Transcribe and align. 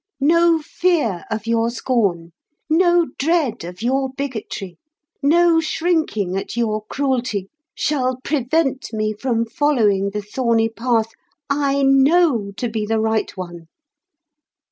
No 0.19 0.63
fear 0.63 1.25
of 1.29 1.45
your 1.45 1.69
scorn, 1.69 2.31
no 2.67 3.09
dread 3.19 3.63
of 3.63 3.83
your 3.83 4.09
bigotry, 4.11 4.79
no 5.21 5.59
shrinking 5.59 6.35
at 6.35 6.57
your 6.57 6.83
cruelty, 6.87 7.49
shall 7.75 8.17
prevent 8.23 8.91
me 8.91 9.13
from 9.13 9.45
following 9.45 10.09
the 10.09 10.23
thorny 10.23 10.69
path 10.69 11.11
I 11.51 11.83
know 11.83 12.51
to 12.53 12.67
be 12.67 12.83
the 12.87 12.99
right 12.99 13.29
one. 13.37 13.67